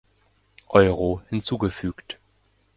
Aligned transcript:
Euro 0.73 1.21
hinzugefügt. 1.29 2.17